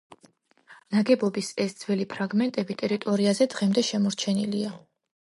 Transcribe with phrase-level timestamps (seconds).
[0.95, 4.79] ნაგებობის ეს ძველი ფრაგმენტები ტერიტორიაზე დღემდე შემორჩენილია.